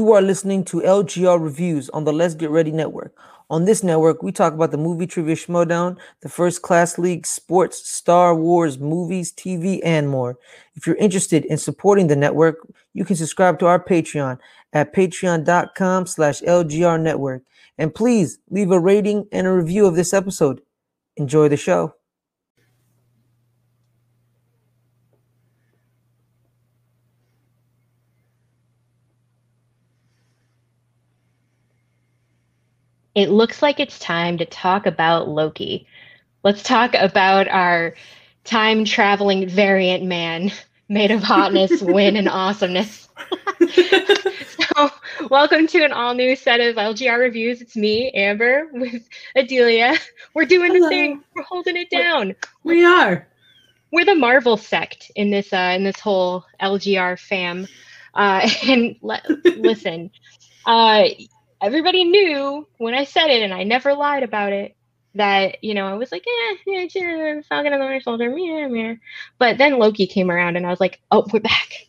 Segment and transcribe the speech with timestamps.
[0.00, 3.14] You are listening to LGR Reviews on the Let's Get Ready Network.
[3.50, 7.86] On this network, we talk about the movie trivia Schmoedown, the first class league, sports,
[7.86, 10.38] Star Wars, movies, TV, and more.
[10.74, 14.38] If you're interested in supporting the network, you can subscribe to our Patreon
[14.72, 17.42] at patreon.com slash LGR network.
[17.76, 20.62] And please leave a rating and a review of this episode.
[21.18, 21.94] Enjoy the show.
[33.14, 35.86] It looks like it's time to talk about Loki.
[36.42, 37.94] Let's talk about our
[38.44, 40.52] time traveling variant man
[40.88, 43.08] made of hotness, win, and awesomeness.
[43.68, 44.90] so,
[45.28, 47.60] welcome to an all new set of LGR reviews.
[47.60, 49.96] It's me, Amber, with Adelia.
[50.34, 50.84] We're doing Hello.
[50.84, 51.24] the thing.
[51.34, 52.34] We're holding it down.
[52.64, 53.26] We are.
[53.92, 57.66] We're the Marvel sect in this uh, in this whole LGR fam.
[58.14, 59.22] Uh, and le-
[59.56, 60.10] listen,
[60.66, 61.04] uh,
[61.60, 64.76] everybody knew when I said it, and I never lied about it,
[65.14, 68.94] that you know I was like, eh, yeah, sure, Falcon the Winter Soldier, yeah, yeah.
[69.38, 71.88] But then Loki came around, and I was like, oh, we're back.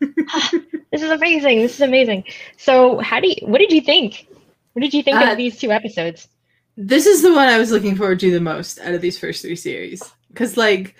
[0.00, 1.60] this is amazing.
[1.60, 2.24] This is amazing.
[2.56, 3.36] So, how do you?
[3.42, 4.26] What did you think?
[4.72, 6.28] What did you think uh, of these two episodes?
[6.76, 9.42] This is the one I was looking forward to the most out of these first
[9.42, 10.96] three series, because like,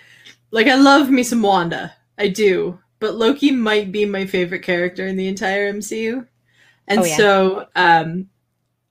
[0.51, 5.05] like I love me some Wanda, I do, but Loki might be my favorite character
[5.05, 6.25] in the entire MCU.
[6.87, 7.17] And oh, yeah.
[7.17, 8.29] so um,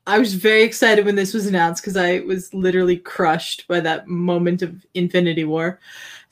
[0.06, 4.06] I was very excited when this was announced because I was literally crushed by that
[4.06, 5.80] moment of Infinity War.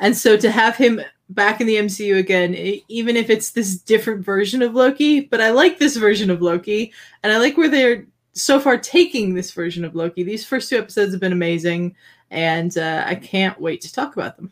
[0.00, 2.54] And so to have him back in the MCU again,
[2.88, 6.92] even if it's this different version of Loki, but I like this version of Loki,
[7.22, 10.22] and I like where they're so far taking this version of Loki.
[10.22, 11.94] These first two episodes have been amazing,
[12.30, 14.50] and uh, I can't wait to talk about them.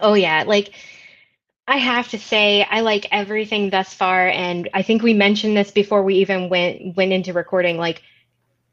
[0.00, 0.74] Oh yeah, like
[1.66, 5.70] I have to say, I like everything thus far, and I think we mentioned this
[5.70, 7.78] before we even went went into recording.
[7.78, 8.02] Like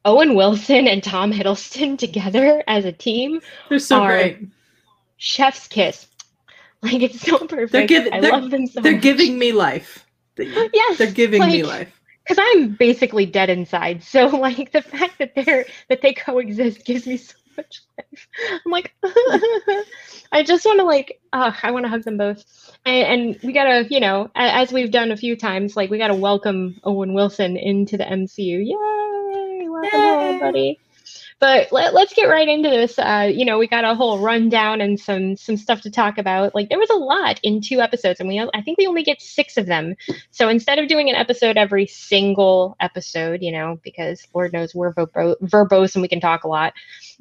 [0.03, 4.39] Owen Wilson and Tom Hiddleston together as a team, they're so great.
[5.17, 6.07] Chef's kiss,
[6.81, 7.71] like it's so perfect.
[7.71, 8.81] They're giving, I love them so.
[8.81, 9.01] They're much.
[9.01, 10.05] giving me life.
[10.37, 14.03] yes, they're giving like, me life because I'm basically dead inside.
[14.03, 18.27] So like the fact that they're that they coexist gives me so much life.
[18.65, 18.93] I'm like,
[20.31, 22.43] I just want to like, uh, I want to hug them both.
[22.85, 26.15] And, and, we gotta, you know, as we've done a few times, like we gotta
[26.15, 28.65] welcome Owen Wilson into the MCU.
[28.65, 29.69] Yay!
[29.69, 30.39] Welcome, Yay!
[30.39, 30.79] buddy.
[31.41, 32.99] But let, us get right into this.
[32.99, 36.53] Uh, you know, we got a whole rundown and some some stuff to talk about.
[36.53, 39.23] Like there was a lot in two episodes, and we I think we only get
[39.23, 39.95] six of them.
[40.29, 44.93] So instead of doing an episode every single episode, you know, because Lord knows we're
[44.93, 46.73] verbo- verbose and we can talk a lot,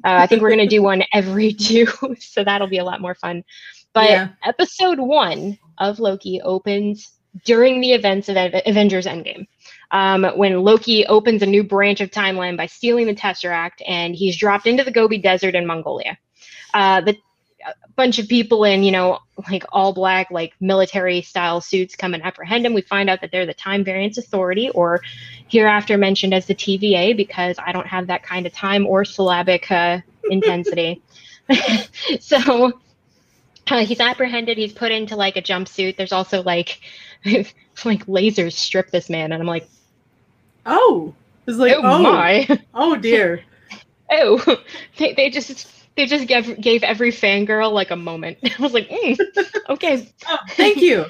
[0.05, 1.87] uh, I think we're gonna do one every two.
[2.19, 3.43] so that'll be a lot more fun.
[3.91, 4.27] But yeah.
[4.45, 7.11] episode one of Loki opens
[7.43, 9.47] during the events of Avengers Endgame
[9.91, 14.37] um, when Loki opens a new branch of timeline by stealing the Tesseract, and he's
[14.37, 16.17] dropped into the Gobi Desert in Mongolia.
[16.73, 17.17] Uh, the
[17.65, 19.19] a bunch of people in, you know,
[19.49, 22.73] like all black, like military style suits come and apprehend him.
[22.73, 25.01] We find out that they're the Time Variance Authority, or
[25.47, 29.69] hereafter mentioned as the TVA, because I don't have that kind of time or syllabic
[29.71, 29.99] uh,
[30.29, 31.01] intensity.
[32.19, 32.79] so
[33.69, 34.57] uh, he's apprehended.
[34.57, 35.97] He's put into like a jumpsuit.
[35.97, 36.79] There's also like
[37.25, 39.67] like lasers strip this man, and I'm like,
[40.65, 41.13] Oh,
[41.47, 43.41] it's like oh, oh my, oh dear.
[44.11, 44.57] oh,
[44.97, 48.37] they, they just they just gave gave every fangirl like a moment.
[48.43, 49.17] I was like, mm,
[49.69, 50.09] okay.
[50.27, 51.05] oh, thank you.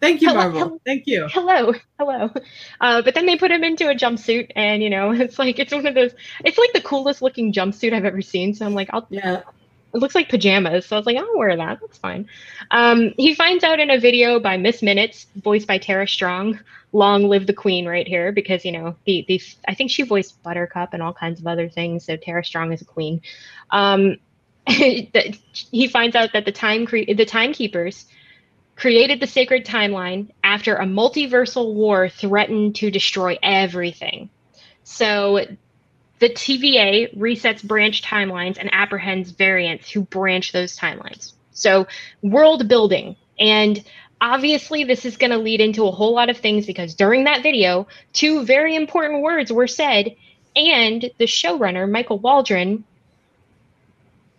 [0.00, 0.58] Thank you, Marvel.
[0.58, 1.28] Hello, Thank you.
[1.30, 2.28] Hello, hello.
[2.80, 5.72] Uh, but then they put him into a jumpsuit, and you know, it's like it's
[5.72, 6.12] one of those.
[6.44, 8.52] It's like the coolest looking jumpsuit I've ever seen.
[8.52, 9.42] So I'm like, I'll yeah
[9.94, 10.86] it looks like pajamas.
[10.86, 11.80] So I was like, I'll wear that.
[11.80, 12.28] That's fine.
[12.70, 16.60] Um, he finds out in a video by Miss Minutes, voiced by Tara Strong.
[16.92, 20.42] Long live the Queen, right here, because you know the the I think she voiced
[20.42, 22.04] Buttercup and all kinds of other things.
[22.04, 23.22] So Tara Strong is a queen.
[23.70, 24.18] Um,
[24.66, 28.06] he finds out that the time cre- the timekeepers
[28.76, 34.30] created the sacred timeline after a multiversal war threatened to destroy everything.
[34.84, 35.46] So
[36.22, 41.32] the TVA resets branch timelines and apprehends variants who branch those timelines.
[41.50, 41.88] So,
[42.22, 43.16] world building.
[43.40, 43.84] And
[44.20, 47.42] obviously, this is going to lead into a whole lot of things because during that
[47.42, 50.14] video, two very important words were said.
[50.54, 52.84] And the showrunner, Michael Waldron,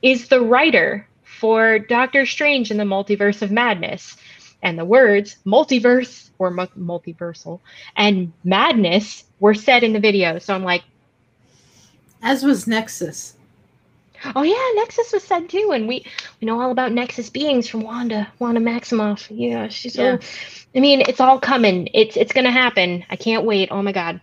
[0.01, 4.15] is the writer for Doctor Strange in the Multiverse of Madness.
[4.61, 7.59] And the words multiverse or multiversal
[7.97, 10.39] and madness were said in the video.
[10.39, 10.83] So I'm like,
[12.23, 13.35] as was Nexus.
[14.35, 16.05] Oh yeah, Nexus was said too, and we
[16.39, 19.27] we know all about Nexus beings from Wanda, Wanda Maximoff.
[19.29, 19.95] Yeah, she's.
[19.95, 20.17] Yeah.
[20.75, 21.89] I mean, it's all coming.
[21.93, 23.05] It's it's gonna happen.
[23.09, 23.69] I can't wait.
[23.69, 24.21] Oh my god.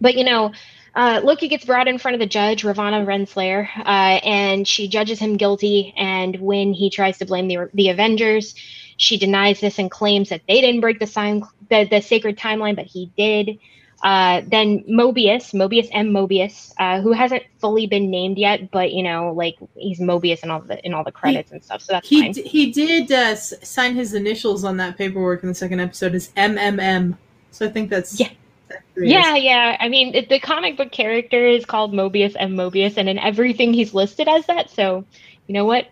[0.00, 0.52] But you know,
[0.94, 5.18] uh, Loki gets brought in front of the judge, Ravonna Renslayer, uh, and she judges
[5.18, 5.94] him guilty.
[5.96, 8.54] And when he tries to blame the the Avengers,
[8.98, 12.76] she denies this and claims that they didn't break the sign, the, the sacred timeline,
[12.76, 13.58] but he did.
[14.04, 16.10] Uh, then Mobius, Mobius M.
[16.10, 20.50] Mobius, uh, who hasn't fully been named yet, but you know, like he's Mobius in
[20.50, 22.32] all the in all the credits and stuff, so that's He fine.
[22.32, 26.28] d- he did uh, sign his initials on that paperwork in the second episode as
[26.36, 27.16] MMM.
[27.50, 28.28] So I think that's Yeah.
[28.68, 29.12] that's who he is.
[29.14, 29.76] Yeah, yeah.
[29.80, 32.52] I mean, it, the comic book character is called Mobius M.
[32.56, 34.68] Mobius, and in everything he's listed as that.
[34.68, 35.06] So,
[35.46, 35.86] you know what?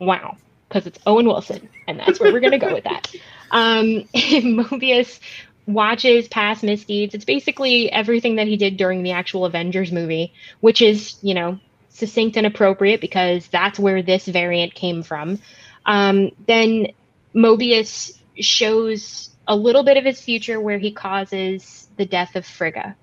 [0.00, 3.14] Wow, because it's Owen Wilson, and that's where we're gonna go with that.
[3.50, 5.20] Um, Mobius
[5.66, 7.14] watches past misdeeds.
[7.14, 11.58] It's basically everything that he did during the actual Avengers movie, which is, you know,
[11.88, 15.38] succinct and appropriate because that's where this variant came from.
[15.86, 16.88] Um, then
[17.34, 22.96] Mobius shows a little bit of his future where he causes the death of Frigga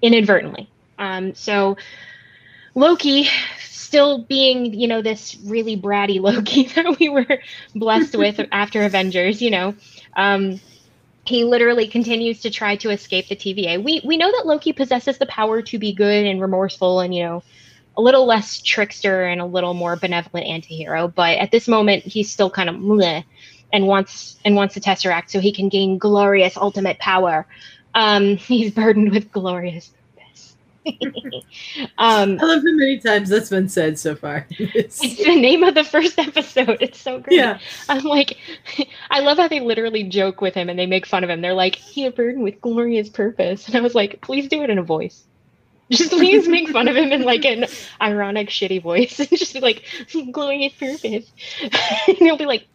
[0.00, 0.68] inadvertently.
[0.98, 1.76] Um, so
[2.74, 3.28] Loki,
[3.60, 7.40] still being, you know, this really bratty Loki that we were
[7.74, 9.74] blessed with after Avengers, you know,
[10.16, 10.60] um,
[11.26, 13.82] he literally continues to try to escape the TVA.
[13.82, 17.22] We we know that Loki possesses the power to be good and remorseful and, you
[17.24, 17.42] know,
[17.96, 22.30] a little less trickster and a little more benevolent antihero, but at this moment he's
[22.30, 23.22] still kind of meh
[23.72, 27.46] and wants and wants the Tesseract so he can gain glorious ultimate power.
[27.94, 29.92] Um, he's burdened with glorious.
[31.98, 34.46] um, I love how many times that's been said so far.
[34.58, 36.78] It's- the name of the first episode.
[36.80, 37.36] It's so great.
[37.38, 37.58] yeah,
[37.88, 38.36] I'm like,
[39.10, 41.40] I love how they literally joke with him and they make fun of him.
[41.40, 43.66] They're like, he a burden with glorious purpose.
[43.66, 45.24] And I was like, please do it in a voice.
[45.90, 47.66] Just please make fun of him in like an
[48.00, 49.18] ironic, shitty voice.
[49.20, 49.84] And just be like,
[50.32, 51.30] glorious purpose.
[52.08, 52.66] and he'll be like,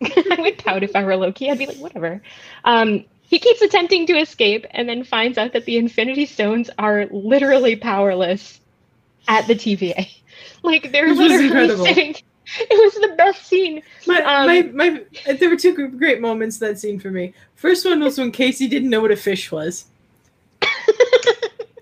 [0.00, 1.50] I would pout if I were Loki.
[1.50, 2.22] I'd be like, whatever.
[2.64, 7.06] Um, he keeps attempting to escape and then finds out that the Infinity Stones are
[7.10, 8.60] literally powerless
[9.28, 10.08] at the TVA.
[10.62, 11.84] Like they're was literally incredible.
[11.86, 12.16] sitting.
[12.60, 13.82] It was the best scene.
[14.06, 17.34] my, Um, my my there were two great moments in that scene for me.
[17.54, 19.84] First one was when Casey didn't know what a fish was.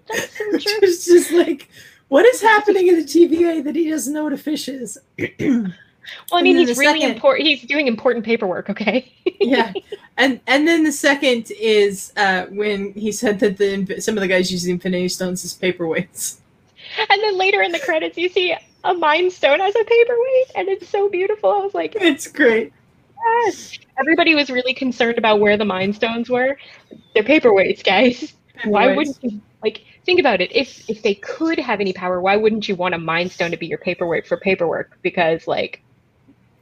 [0.09, 0.79] That's so Which true.
[0.83, 1.69] was just like,
[2.09, 4.99] what is happening in the TVA that he doesn't know what a fish is?
[6.31, 7.49] Well, I mean, he's really second- important.
[7.49, 8.71] He's doing important paperwork.
[8.71, 9.13] Okay.
[9.41, 9.73] yeah,
[10.17, 14.29] and and then the second is uh, when he said that the some of the
[14.29, 16.39] guys use the Infinity Stones as paperweights.
[17.11, 18.55] And then later in the credits, you see
[18.85, 21.51] a Mind Stone as a paperweight, and it's so beautiful.
[21.51, 22.73] I was like, It's great.
[23.45, 23.79] yes.
[23.99, 26.57] Everybody was really concerned about where the Mind Stones were.
[27.15, 28.35] They're paperweights, guys.
[28.65, 30.55] Why wouldn't you like think about it?
[30.55, 33.57] If if they could have any power, why wouldn't you want a Mind Stone to
[33.57, 34.97] be your paperweight for paperwork?
[35.03, 35.83] Because like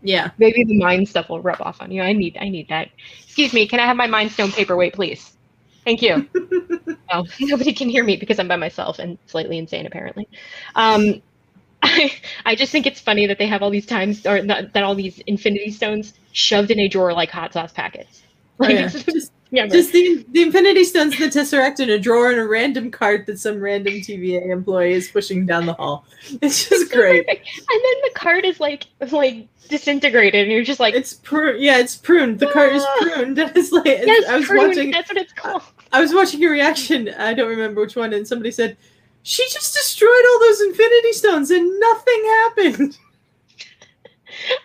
[0.04, 0.30] Yeah.
[0.38, 2.02] maybe the mind stuff will rub off on you.
[2.02, 2.90] I need I need that.
[3.24, 5.36] Excuse me, can I have my Mind Stone paperweight, please?
[5.84, 6.28] Thank you.
[7.12, 10.28] no, nobody can hear me because I'm by myself and slightly insane apparently.
[10.76, 11.22] Um,
[11.82, 12.14] I,
[12.46, 14.96] I just think it's funny that they have all these times or that, that all
[14.96, 18.24] these Infinity Stones shoved in a drawer like hot sauce packets.
[18.60, 18.88] Oh, yeah.
[18.88, 22.46] Just, yeah, just the, the Infinity Stones, and the Tesseract in a drawer in a
[22.46, 26.04] random cart that some random TVA employee is pushing down the hall.
[26.42, 27.26] It's just great.
[27.26, 27.48] perfect.
[27.56, 31.60] And then the card is like like disintegrated, and you're just like, It's pruned.
[31.62, 32.38] Yeah, it's pruned.
[32.40, 32.96] The cart is Ah.
[33.00, 33.38] pruned.
[33.38, 34.90] It's like it's- yes, I was prune, watching.
[34.90, 35.62] That's what it's called.
[35.92, 37.08] I was watching a reaction.
[37.16, 38.76] I don't remember which one, and somebody said,
[39.22, 42.98] "She just destroyed all those Infinity Stones, and nothing happened."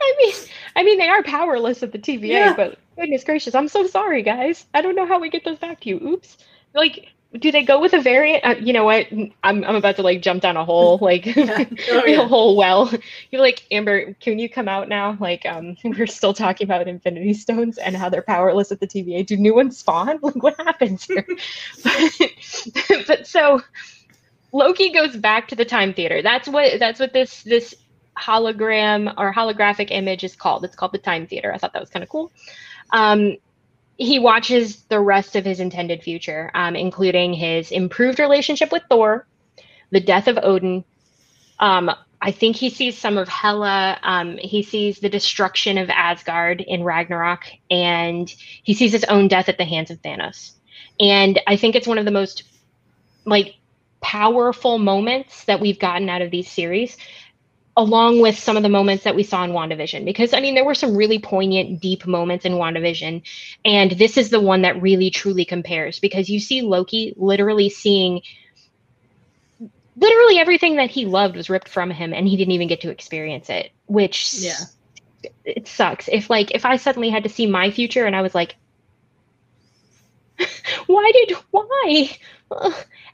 [0.01, 0.33] I mean,
[0.75, 2.53] I mean, they are powerless at the TVA, Yeah.
[2.55, 4.65] but goodness gracious, I'm so sorry, guys.
[4.73, 5.95] I don't know how we get those back to you.
[6.01, 6.37] Oops.
[6.73, 7.07] Like,
[7.39, 8.43] do they go with a variant?
[8.43, 9.07] Uh, you know what?
[9.11, 11.65] I'm, I'm about to like jump down a hole, like Yeah.
[11.91, 12.27] Oh, a yeah.
[12.27, 12.91] whole well.
[13.31, 15.17] You're like Amber, can you come out now?
[15.19, 19.25] Like, um, we're still talking about Infinity Stones and how they're powerless at the TVA.
[19.25, 20.19] Do new ones spawn?
[20.21, 21.25] Like, what happens here?
[21.83, 23.61] but, but so
[24.51, 26.21] Loki goes back to the time theater.
[26.21, 27.75] That's what that's what this this
[28.17, 30.65] hologram or holographic image is called.
[30.65, 31.53] It's called the time theater.
[31.53, 32.31] I thought that was kind of cool.
[32.91, 33.37] Um,
[33.97, 39.27] he watches the rest of his intended future, um, including his improved relationship with Thor,
[39.91, 40.85] the death of Odin.
[41.59, 41.91] Um,
[42.21, 43.97] I think he sees some of Hela.
[44.01, 49.49] Um, he sees the destruction of Asgard in Ragnarok, and he sees his own death
[49.49, 50.51] at the hands of Thanos.
[50.99, 52.43] And I think it's one of the most
[53.25, 53.55] like
[54.01, 56.97] powerful moments that we've gotten out of these series
[57.79, 60.03] along with some of the moments that we saw in WandaVision.
[60.03, 63.21] Because, I mean, there were some really poignant, deep moments in WandaVision.
[63.63, 68.21] And this is the one that really, truly compares because you see Loki literally seeing
[69.95, 72.89] literally everything that he loved was ripped from him and he didn't even get to
[72.89, 74.53] experience it which Yeah.
[75.43, 78.33] it sucks if like if i suddenly had to see my future and i was
[78.33, 78.55] like
[80.87, 82.17] why did why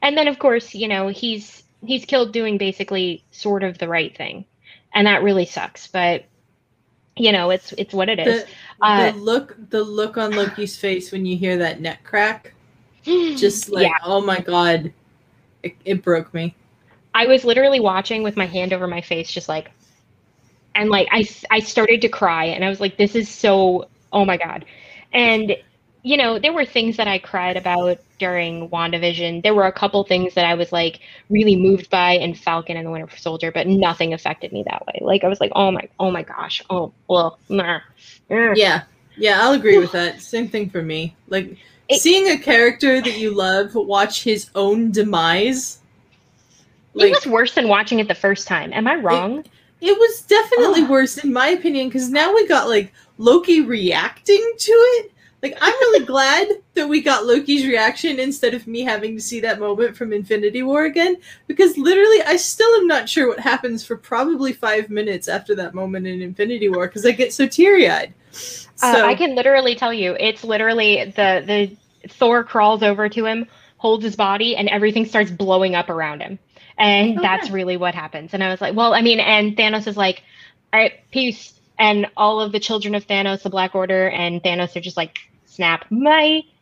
[0.00, 4.16] and then of course you know he's he's killed doing basically sort of the right
[4.16, 4.44] thing
[4.96, 6.24] and that really sucks but
[7.16, 8.44] you know it's it's what it is.
[8.44, 8.48] The,
[8.82, 12.52] uh, the look the look on Loki's face when you hear that neck crack,
[13.04, 13.96] just like yeah.
[14.04, 14.92] oh my god,
[15.62, 16.54] it, it broke me.
[17.14, 19.70] I was literally watching with my hand over my face, just like,
[20.74, 24.26] and like I, I started to cry, and I was like, this is so, oh
[24.26, 24.66] my god,
[25.14, 25.56] and
[26.06, 29.42] you know, there were things that I cried about during WandaVision.
[29.42, 32.86] There were a couple things that I was like really moved by in Falcon and
[32.86, 35.00] the Winter Soldier, but nothing affected me that way.
[35.00, 37.80] Like I was like, oh my, oh my gosh, oh well, nah.
[38.30, 38.52] Eh.
[38.54, 38.84] Yeah,
[39.16, 40.20] yeah, I'll agree with that.
[40.20, 41.16] Same thing for me.
[41.26, 41.56] Like
[41.88, 45.80] It- seeing a character that you love watch his own demise.
[46.94, 48.72] it was worse than watching it the first time.
[48.72, 49.44] Am I wrong?
[49.80, 50.90] it was definitely Ugh.
[50.90, 55.12] worse in my opinion because now we got like Loki reacting to it.
[55.42, 59.40] Like I'm really glad that we got Loki's reaction instead of me having to see
[59.40, 61.16] that moment from Infinity War again
[61.46, 65.74] because literally I still am not sure what happens for probably 5 minutes after that
[65.74, 68.14] moment in Infinity War cuz I get so teary-eyed.
[68.74, 73.26] So Uh, I can literally tell you, it's literally the the Thor crawls over to
[73.26, 73.46] him,
[73.78, 76.38] holds his body, and everything starts blowing up around him,
[76.78, 77.22] and Okay.
[77.22, 78.34] that's really what happens.
[78.34, 80.22] And I was like, well, I mean, and Thanos is like,
[80.72, 84.76] all right, peace, and all of the children of Thanos, the Black Order, and Thanos
[84.76, 86.42] are just like, snap, my.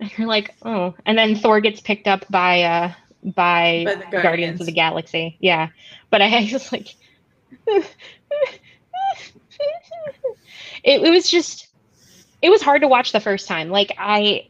[0.00, 4.00] And you're like, oh, and then Thor gets picked up by uh by, By the
[4.00, 4.22] Guardians.
[4.22, 4.60] Guardians.
[4.60, 5.68] of the Galaxy, yeah.
[6.08, 6.94] But I was like.
[10.84, 11.68] it, it was just
[12.42, 14.48] it was hard to watch the first time like i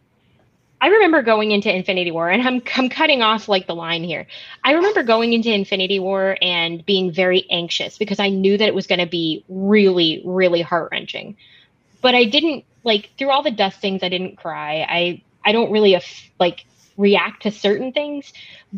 [0.81, 4.27] i remember going into infinity war and i'm i'm cutting off like the line here.
[4.65, 8.75] I remember going into infinity war and being very anxious because i knew that it
[8.75, 11.37] was going to be really really heart-wrenching.
[12.03, 14.87] But i didn't like through all the dustings i didn't cry.
[14.89, 16.65] I i don't really aff- like
[16.97, 18.33] react to certain things.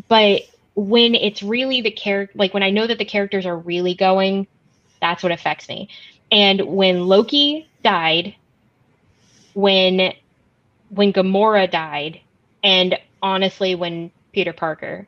[0.07, 0.43] But
[0.75, 4.47] when it's really the character like when i know that the characters are really going
[5.03, 5.89] that's what affects me.
[6.31, 8.35] And when Loki died,
[9.53, 10.13] when
[10.93, 12.21] when Gamora died,
[12.63, 15.07] and honestly when Peter Parker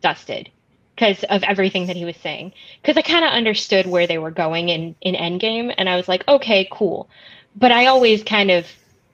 [0.00, 0.50] dusted
[0.94, 2.52] because of everything that he was saying.
[2.80, 6.08] Because I kind of understood where they were going in in Endgame, and I was
[6.08, 7.08] like, okay, cool.
[7.56, 8.66] But I always kind of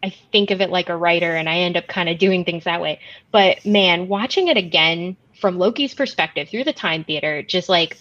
[0.03, 2.65] I think of it like a writer, and I end up kind of doing things
[2.65, 3.01] that way.
[3.31, 7.97] But man, watching it again from Loki's perspective through the time theater just like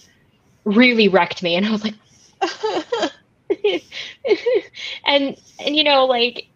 [0.63, 1.96] really wrecked me, and I was like.
[5.06, 6.48] and and you know like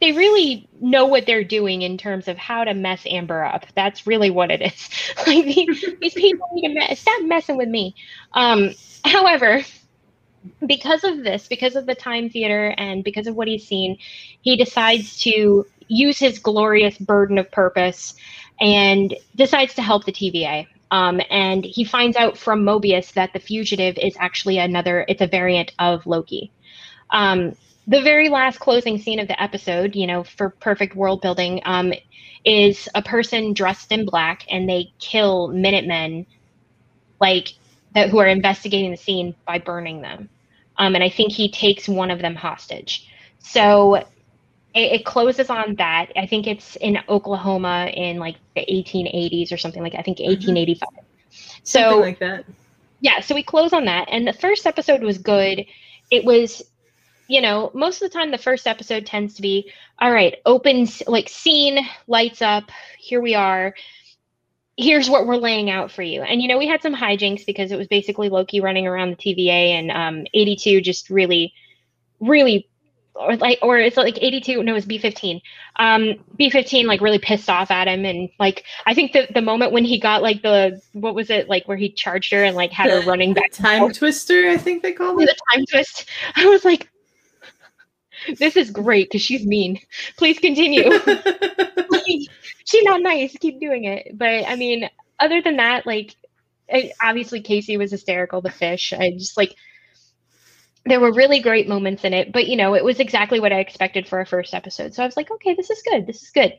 [0.00, 3.66] they really know what they're doing in terms of how to mess Amber up.
[3.74, 4.88] That's really what it is.
[5.26, 7.94] like these, these people need to mess, stop messing with me.
[8.32, 9.62] Um, however,
[10.66, 13.98] because of this, because of the time theater, and because of what he's seen,
[14.40, 18.14] he decides to use his glorious burden of purpose
[18.60, 20.66] and decides to help the TVA.
[20.90, 25.26] Um, and he finds out from Mobius that the fugitive is actually another, it's a
[25.26, 26.52] variant of Loki.
[27.10, 27.54] Um,
[27.90, 31.92] the very last closing scene of the episode, you know, for perfect world building, um,
[32.44, 36.24] is a person dressed in black and they kill Minutemen,
[37.20, 37.48] like
[37.96, 40.28] that, who are investigating the scene by burning them.
[40.78, 43.08] Um, and I think he takes one of them hostage.
[43.40, 44.06] So it,
[44.74, 46.12] it closes on that.
[46.14, 50.88] I think it's in Oklahoma in like the 1880s or something like I think 1885.
[51.64, 52.44] So something like that.
[53.00, 54.08] yeah, so we close on that.
[54.12, 55.66] And the first episode was good.
[56.12, 56.62] It was,
[57.30, 59.70] you know, most of the time the first episode tends to be,
[60.00, 62.64] all right, open, like scene, lights up,
[62.98, 63.72] here we are.
[64.76, 66.22] Here's what we're laying out for you.
[66.22, 69.16] And, you know, we had some hijinks because it was basically Loki running around the
[69.16, 71.54] TVA and um, 82 just really,
[72.18, 72.66] really.
[73.14, 74.64] Or like, or it's like 82.
[74.64, 75.40] No, it was B15.
[75.76, 79.72] Um, B15 like really pissed off at him, and like I think the the moment
[79.72, 82.70] when he got like the what was it like where he charged her and like
[82.70, 86.08] had her running the back time twister, I think they call it the time twist.
[86.36, 86.88] I was like,
[88.38, 89.78] this is great because she's mean.
[90.16, 90.90] Please continue.
[92.64, 93.36] she's not nice.
[93.38, 94.16] Keep doing it.
[94.16, 96.16] But I mean, other than that, like,
[96.72, 98.40] I, obviously Casey was hysterical.
[98.40, 98.92] The fish.
[98.92, 99.54] I just like.
[100.86, 103.58] There were really great moments in it, but you know, it was exactly what I
[103.60, 104.94] expected for a first episode.
[104.94, 106.06] So I was like, okay, this is good.
[106.06, 106.54] This is good.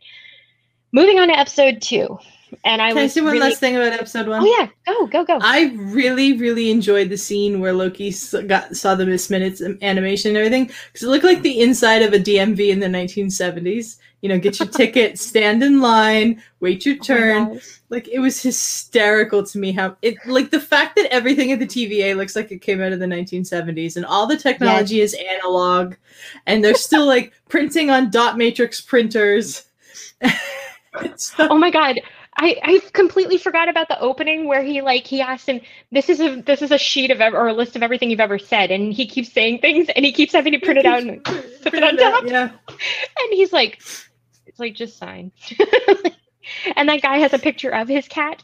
[0.91, 2.20] Moving on to episode two.
[2.63, 4.41] And I Can I was say one really, last thing about episode one?
[4.43, 5.39] Oh yeah, go go go.
[5.41, 8.13] I really, really enjoyed the scene where Loki
[8.48, 12.01] got saw the Miss Minutes um, animation and everything because it looked like the inside
[12.01, 13.98] of a DMV in the 1970s.
[14.22, 17.48] You know, get your ticket, stand in line, wait your Oh turn.
[17.53, 17.62] God.
[17.89, 21.65] like it was hysterical to me how it like the fact that everything at the
[21.65, 25.96] TVA looks like it came out of the 1970s and all the technology is analog
[26.46, 29.65] and they're still like printing on dot matrix printers.
[31.39, 32.01] Oh my god.
[32.38, 35.60] I, I completely forgot about the opening where he like he asked him
[35.92, 38.20] this is a this is a sheet of ev- or a list of everything you've
[38.22, 41.02] ever said and he keeps saying things and he keeps having to print it out
[41.04, 42.24] and, Print it on top.
[42.26, 42.50] Yeah.
[42.70, 43.82] and he's like
[44.48, 45.32] it's like just sign
[46.76, 48.44] and that guy has a picture of his cat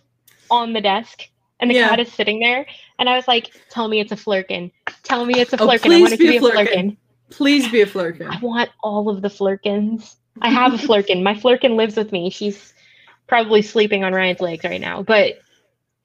[0.51, 1.23] on the desk
[1.59, 1.89] and the Yeah.
[1.89, 2.65] cat is sitting there
[2.99, 4.71] and I was like tell me it's a flerken
[5.03, 6.51] tell me it's a Oh, flerken I please want it to be be a a
[6.51, 6.67] flerken.
[6.67, 6.97] flerken
[7.29, 8.27] Please be a flerken.
[8.29, 10.15] I want all of the flerkens.
[10.41, 11.23] I have a flerken.
[11.23, 12.29] My flerken lives with me.
[12.29, 12.73] She's
[13.27, 15.03] probably sleeping on Ryan's legs right now.
[15.03, 15.39] But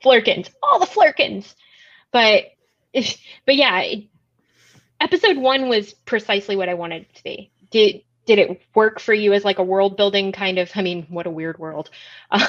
[0.02, 1.54] flerkens, all the flerkens.
[2.10, 2.44] But
[2.94, 4.04] but yeah, it,
[5.00, 7.50] episode one was precisely what I wanted it to be.
[7.70, 10.70] Did did it work for you as like a world building kind of?
[10.74, 11.90] I mean, what a weird world.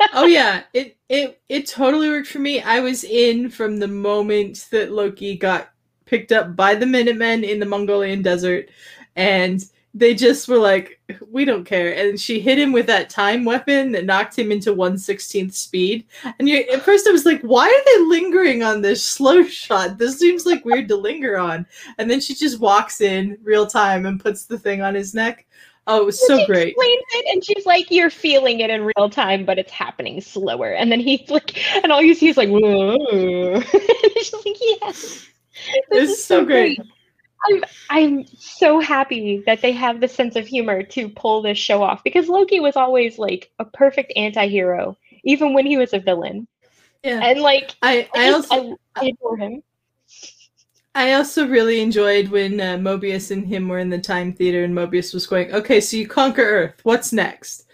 [0.00, 2.60] Um, oh yeah, it it it totally worked for me.
[2.62, 5.70] I was in from the moment that Loki got
[6.06, 8.70] picked up by the Minutemen in the Mongolian desert,
[9.14, 9.62] and
[9.94, 13.92] they just were like, "We don't care." And she hit him with that time weapon
[13.92, 16.04] that knocked him into one sixteenth speed.
[16.38, 19.98] And you, at first, I was like, "Why are they lingering on this slow shot?
[19.98, 21.66] This seems like weird to linger on."
[21.98, 25.46] And then she just walks in real time and puts the thing on his neck.
[25.90, 26.68] Oh, it was so she great.
[26.68, 30.72] explains it, and she's like, "You're feeling it in real time, but it's happening slower."
[30.72, 33.60] And then he's like, and all you see is like, "Whoa!"
[34.16, 35.26] she's like, "Yes,
[35.90, 36.78] this It's is so great.
[37.46, 41.82] I'm I'm so happy that they have the sense of humor to pull this show
[41.82, 46.48] off because Loki was always like a perfect anti-hero, even when he was a villain.
[47.04, 47.20] Yeah.
[47.22, 49.62] And like, I, I, I just, also I, I adore him.
[50.94, 54.74] I also really enjoyed when uh, Mobius and him were in the time theater and
[54.74, 56.80] Mobius was going, okay, so you conquer Earth.
[56.82, 57.66] What's next?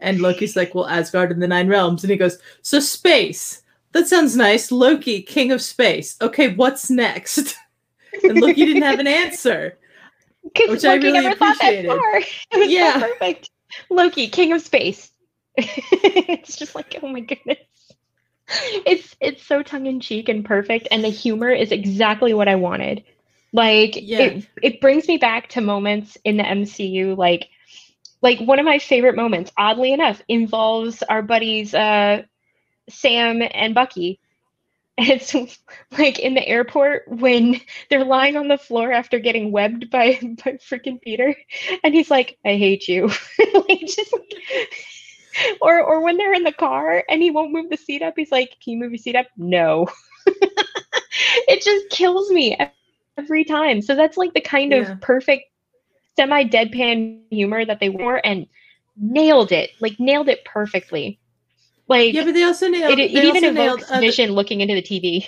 [0.00, 2.02] And Loki's like, well, Asgard and the Nine Realms.
[2.02, 3.62] And he goes, so space.
[3.92, 4.72] That sounds nice.
[4.72, 6.16] Loki, king of space.
[6.20, 7.56] Okay, what's next?
[8.24, 9.78] and look, you didn't have an answer.
[10.66, 11.86] Which I really never thought that appreciated.
[11.86, 12.20] far.
[12.52, 12.94] It was Yeah.
[12.94, 13.50] so perfect.
[13.90, 15.10] Loki, king of space.
[15.56, 17.58] it's just like, oh my goodness.
[18.84, 22.56] It's it's so tongue in cheek and perfect, and the humor is exactly what I
[22.56, 23.04] wanted.
[23.52, 24.20] Like Yeah.
[24.20, 27.48] it it brings me back to moments in the MCU, like
[28.20, 32.22] like one of my favorite moments, oddly enough, involves our buddies uh
[32.90, 34.18] Sam and Bucky.
[34.98, 35.34] It's
[35.98, 40.52] like in the airport when they're lying on the floor after getting webbed by by
[40.70, 41.34] freaking Peter,
[41.82, 43.08] and he's like, "I hate you,"
[43.54, 47.76] like just like, or or when they're in the car and he won't move the
[47.76, 49.86] seat up, he's like, "Can you move your seat up?" No.
[51.48, 52.56] it just kills me
[53.18, 53.80] every time.
[53.82, 54.80] So that's like the kind Yeah.
[54.82, 55.44] of perfect
[56.18, 58.46] semi deadpan humor that they wore and
[58.96, 61.21] nailed it, like nailed it perfectly.
[61.92, 62.98] Like Yeah, but they also nailed.
[62.98, 65.26] it, it even evokes other- Vision looking into the TV.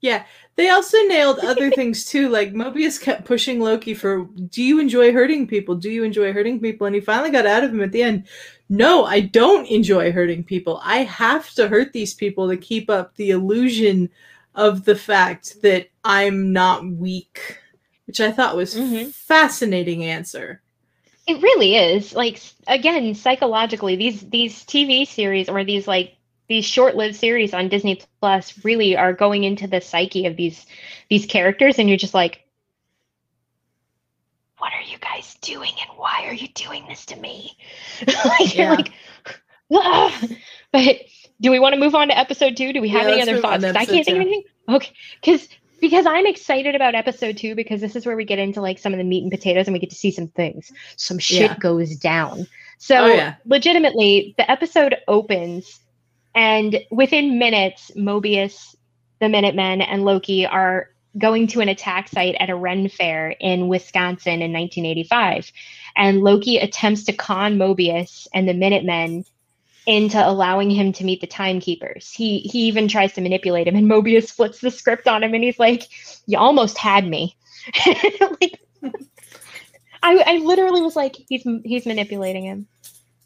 [0.00, 0.24] Yeah,
[0.56, 2.28] they also nailed other things too.
[2.28, 5.76] Like Mobius kept pushing Loki for, "Do you enjoy hurting people?
[5.76, 8.24] Do you enjoy hurting people?" And he finally got out of him at the end.
[8.68, 10.80] No, I don't enjoy hurting people.
[10.82, 14.10] I have to hurt these people to keep up the illusion
[14.56, 17.58] of the fact that I'm not weak,
[18.06, 19.14] which I thought was Mhm.
[19.14, 20.62] fascinating answer.
[21.26, 22.14] It really is.
[22.14, 26.16] Like again, psychologically, these these TV series or these like
[26.48, 30.66] these short-lived series on Disney Plus really are going into the psyche of these
[31.08, 32.40] these characters and you're just like
[34.58, 37.56] what are you guys doing and why are you doing this to me?
[38.24, 38.76] like, you're Yeah.
[38.76, 38.92] like
[39.72, 40.22] "Ah."
[40.72, 40.96] But
[41.40, 42.72] do we want to move on to episode 2?
[42.72, 43.64] Do we have Yeah, any other thoughts?
[43.64, 44.42] I can't think of anything.
[44.68, 44.92] Okay,
[45.24, 45.48] cuz
[45.82, 48.94] because I'm excited about episode 2 because this is where we get into like some
[48.94, 51.58] of the meat and potatoes and we get to see some things some shit Yeah.
[51.58, 52.46] goes down.
[52.78, 53.34] So Oh, yeah.
[53.44, 55.80] legitimately, the episode opens,
[56.34, 58.74] and within minutes, Mobius,
[59.20, 63.68] the Minutemen, and Loki are going to an attack site at a Ren fair in
[63.68, 65.52] Wisconsin in 1985.
[65.94, 69.24] And Loki attempts to con Mobius and the Minutemen
[69.86, 72.10] into allowing him to meet the timekeepers.
[72.12, 75.42] He he even tries to manipulate him, and Mobius flips the script on him, and
[75.42, 75.84] he's like,
[76.26, 77.36] "You almost had me."
[77.86, 78.60] like,
[80.02, 82.66] I I literally was like, "He's he's manipulating him.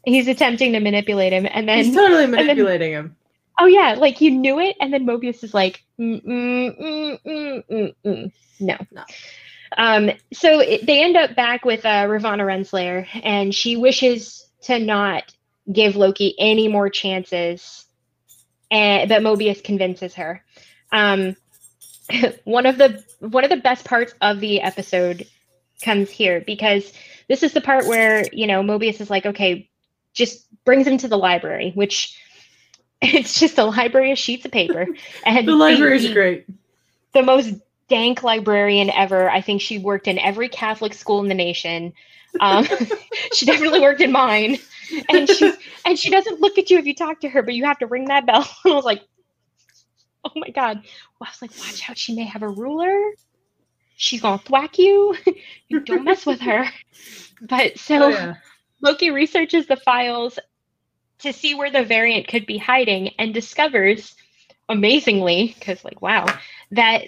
[0.05, 3.15] He's attempting to manipulate him," and then He's totally then- manipulating him.
[3.59, 8.77] oh yeah, like you knew it, and then Mobius is like, mm, mm, mm, no.
[8.91, 9.03] No.
[9.77, 14.79] Um, so it, they end up back with uh, Ravonna Renslayer, and she wishes to
[14.79, 15.33] not
[15.71, 17.85] give Loki any more chances.
[18.69, 20.43] And but Mobius convinces her.
[20.91, 21.35] Um,
[22.43, 25.27] one of the one of the best parts of the episode
[25.83, 26.91] comes here because
[27.27, 29.69] this is the part where you know Mobius is like, okay,
[30.13, 32.17] just brings him to the library, which
[33.01, 34.87] it's just a library of sheets of paper.
[35.25, 36.45] And The library is great.
[37.13, 37.53] the most
[37.89, 39.29] dank librarian ever.
[39.29, 41.93] I think she worked in every Catholic school in the nation.
[42.41, 42.67] Um,
[43.33, 44.57] she definitely worked in mine,
[45.09, 47.65] and she's and she doesn't look at you if you talk to her, but you
[47.65, 48.47] have to ring that bell.
[48.63, 49.01] And I was like,
[50.23, 50.81] oh my god!
[51.19, 52.99] Well, I was like, watch out, she may have a ruler.
[53.95, 55.15] She's gonna thwack you.
[55.67, 56.65] you don't mess with her.
[57.41, 58.35] But so Oh, yeah.
[58.81, 60.37] Loki researches the files
[61.19, 64.15] to see where the variant could be hiding and discovers,
[64.69, 66.27] amazingly, because, like, wow,
[66.71, 67.07] that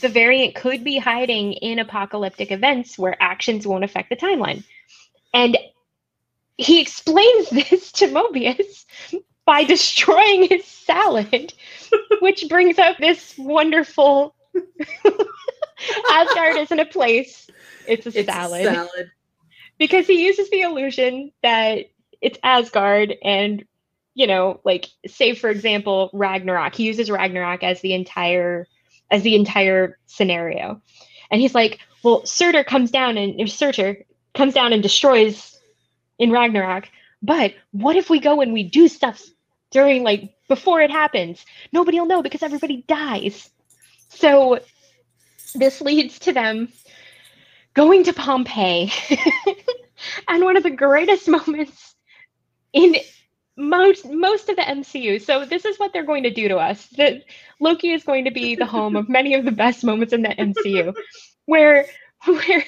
[0.00, 4.62] the variant could be hiding in apocalyptic events where actions won't affect the timeline.
[5.34, 5.58] And
[6.58, 8.84] he explains this to Mobius
[9.46, 11.54] by destroying his salad,
[12.20, 14.34] which brings up this wonderful
[16.12, 17.48] Asgard isn't a place,
[17.86, 18.64] it's a It's salad.
[18.64, 19.10] salad.
[19.78, 21.86] because he uses the illusion that
[22.20, 23.64] it's Asgard and
[24.14, 26.74] you know like say for example Ragnarok.
[26.74, 28.66] He uses Ragnarok as the entire
[29.10, 30.82] as the entire scenario.
[31.30, 33.98] And he's like well Surtur comes down and Surtur
[34.34, 35.57] comes down and destroys
[36.18, 36.88] in Ragnarok
[37.22, 39.22] but what if we go and we do stuff
[39.70, 43.50] during like before it happens nobody will know because everybody dies
[44.08, 44.58] so
[45.54, 46.68] this leads to them
[47.74, 48.92] going to Pompeii
[50.28, 51.94] and one of the greatest moments
[52.72, 52.96] in
[53.56, 55.20] most most of the MCU.
[55.20, 56.86] So this is what they're going to do to us.
[56.96, 57.24] That
[57.60, 60.28] Loki is going to be the home of many of the best moments in the
[60.28, 60.94] MCU,
[61.44, 61.86] where
[62.24, 62.64] where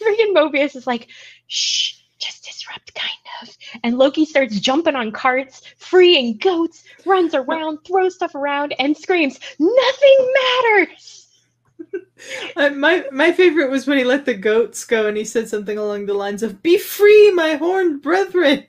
[0.00, 1.08] freaking Mobius is like,
[1.46, 3.10] shh, just disrupt, kind
[3.42, 8.96] of, and Loki starts jumping on carts, freeing goats, runs around, throws stuff around, and
[8.96, 11.18] screams, "Nothing matters."
[12.56, 15.76] Uh, my my favorite was when he let the goats go and he said something
[15.76, 18.64] along the lines of "Be free, my horned brethren."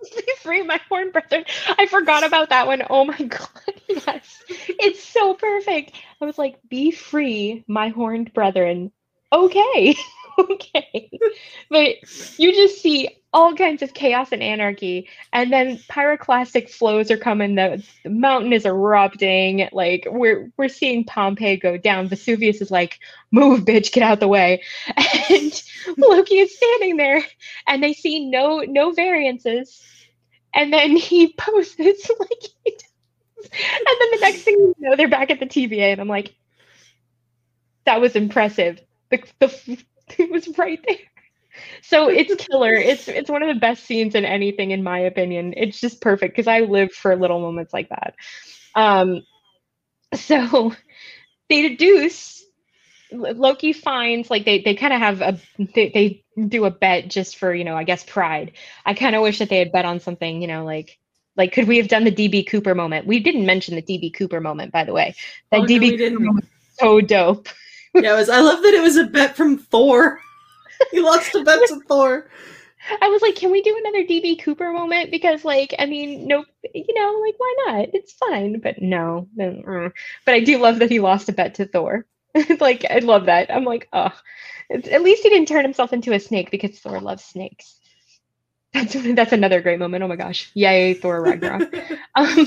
[0.16, 1.44] Be free, my horn brethren.
[1.76, 2.82] I forgot about that one.
[2.90, 4.42] Oh my god, yes.
[4.48, 5.92] It's so perfect.
[6.20, 8.92] I was like, be free, my horned brethren.
[9.32, 9.96] Okay.
[10.50, 11.10] okay.
[11.70, 11.96] But
[12.38, 17.56] you just see all kinds of chaos and anarchy, and then pyroclastic flows are coming,
[17.56, 22.08] the, the mountain is erupting, like we're we're seeing Pompeii go down.
[22.08, 22.98] Vesuvius is like,
[23.30, 24.62] move, bitch, get out the way.
[25.30, 25.62] And
[25.98, 27.22] Loki is standing there
[27.66, 29.80] and they see no no variances
[30.54, 33.50] and then he posts like he does.
[33.52, 36.34] and then the next thing you know they're back at the TVA and I'm like
[37.84, 39.78] that was impressive the, the
[40.18, 40.96] it was right there
[41.82, 45.54] so it's killer it's it's one of the best scenes in anything in my opinion
[45.56, 48.14] it's just perfect because I live for little moments like that
[48.74, 49.22] um
[50.14, 50.72] so
[51.48, 52.44] they deduce
[53.10, 57.38] Loki finds like they they kind of have a they, they do a bet just
[57.38, 58.52] for you know I guess pride.
[58.84, 60.98] I kind of wish that they had bet on something you know like
[61.36, 63.06] like could we have done the DB Cooper moment?
[63.06, 65.14] We didn't mention the DB Cooper moment by the way.
[65.50, 67.48] That Oh, DB we Cooper moment so dope.
[67.94, 68.28] Yeah, it was.
[68.28, 70.20] I love that it was a bet from Thor.
[70.90, 72.28] he lost a bet to Thor.
[73.02, 75.10] I was like, can we do another DB Cooper moment?
[75.10, 77.88] Because like I mean no you know like why not?
[77.92, 78.60] It's fine.
[78.60, 79.92] But no, no, mm.
[80.24, 82.06] but I do love that he lost a bet to Thor.
[82.60, 83.54] like I love that.
[83.54, 84.12] I'm like oh.
[84.70, 87.78] At least he didn't turn himself into a snake because Thor loves snakes.
[88.74, 90.04] That's that's another great moment.
[90.04, 90.50] Oh my gosh.
[90.54, 91.74] Yay, Thor Ragnarok.
[92.14, 92.46] um,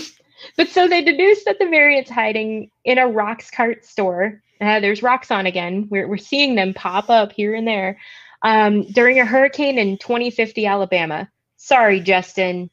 [0.56, 4.41] but so they deduce that the variant's hiding in a Roxxcart store.
[4.62, 5.88] Uh, there's Roxxon again.
[5.89, 7.97] We're, we're seeing them pop up here and there
[8.43, 11.30] um, during a hurricane in 2050 Alabama.
[11.58, 12.69] Sorry, Justin.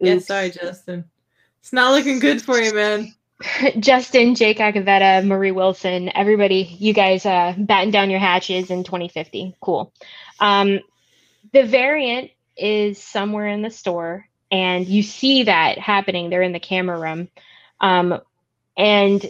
[0.00, 1.04] Yeah, sorry, Justin.
[1.60, 3.14] It's not looking good for you, man.
[3.78, 9.56] Justin, Jake Agavetta, Marie Wilson, everybody, you guys uh, batten down your hatches in 2050.
[9.60, 9.92] Cool.
[10.40, 10.80] Um,
[11.52, 16.30] the variant is somewhere in the store, and you see that happening.
[16.30, 17.28] They're in the camera room.
[17.80, 18.20] Um,
[18.76, 19.24] and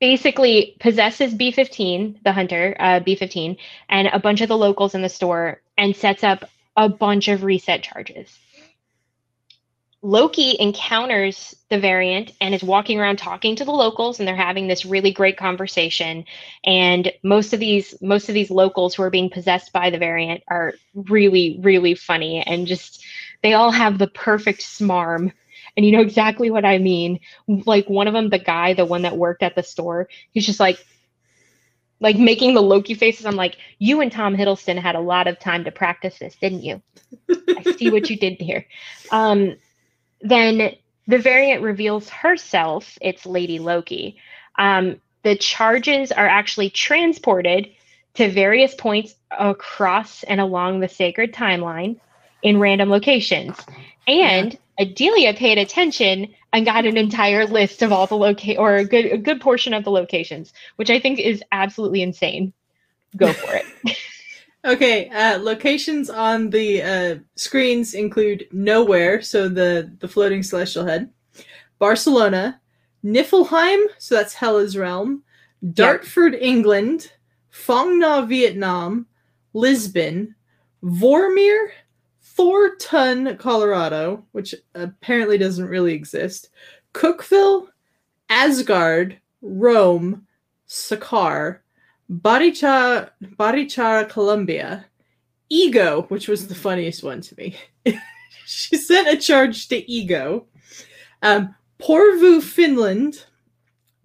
[0.00, 3.56] basically possesses B15, the hunter, uh, B15,
[3.88, 7.42] and a bunch of the locals in the store and sets up a bunch of
[7.42, 8.38] reset charges.
[10.00, 14.68] Loki encounters the variant and is walking around talking to the locals and they're having
[14.68, 16.24] this really great conversation
[16.64, 20.44] and most of these most of these locals who are being possessed by the variant
[20.46, 23.04] are really really funny and just
[23.42, 25.32] they all have the perfect smarm
[25.78, 29.02] and you know exactly what I mean like one of them the guy the one
[29.02, 30.84] that worked at the store he's just like
[32.00, 33.26] like making the Loki faces.
[33.26, 36.62] I'm like, you and Tom Hiddleston had a lot of time to practice this, didn't
[36.62, 36.82] you?
[37.28, 38.66] I see what you did here.
[39.10, 39.56] Um,
[40.20, 42.98] then the variant reveals herself.
[43.00, 44.18] It's Lady Loki.
[44.56, 47.70] Um, the charges are actually transported
[48.14, 52.00] to various points across and along the sacred timeline
[52.42, 53.56] in random locations.
[54.06, 58.84] And Adelia paid attention and got an entire list of all the locate or a
[58.84, 62.52] good a good portion of the locations, which I think is absolutely insane.
[63.16, 63.96] Go for it.
[64.64, 71.10] Okay, uh, locations on the uh, screens include Nowhere, so the, the floating celestial head,
[71.78, 72.60] Barcelona,
[73.04, 75.22] Niflheim, so that's Hela's realm,
[75.72, 77.12] Dartford, England,
[77.50, 79.06] Phong Nha, Vietnam,
[79.54, 80.34] Lisbon,
[80.82, 81.68] Vormir,
[82.38, 86.50] Thornton, Colorado, which apparently doesn't really exist,
[86.94, 87.66] Cookville,
[88.28, 90.24] Asgard, Rome,
[90.68, 91.58] Sakaar,
[92.08, 94.86] Barichara, Colombia,
[95.48, 97.56] Ego, which was the funniest one to me.
[98.46, 100.46] she sent a charge to Ego.
[101.22, 103.24] Um, Porvoo, Finland,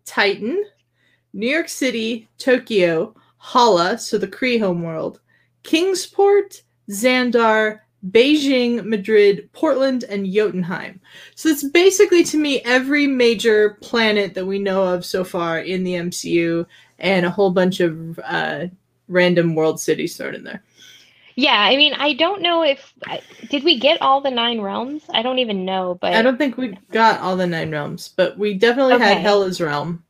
[0.06, 0.66] Titan,
[1.34, 5.22] New York City, Tokyo, Hala, so the Kree homeworld,
[5.62, 11.00] Kingsport, Xandar, Beijing, Madrid, Portland, and Jotunheim.
[11.36, 15.84] So it's basically to me every major planet that we know of so far in
[15.84, 16.66] the MCU
[17.00, 18.66] and a whole bunch of uh,
[19.08, 20.64] random world cities thrown in there.
[21.36, 22.94] Yeah, I mean, I don't know if
[23.48, 25.04] did we get all the nine realms.
[25.14, 28.38] I don't even know, but I don't think we got all the nine realms, but
[28.38, 29.16] we definitely Okay.
[29.16, 30.04] had Hela's realm.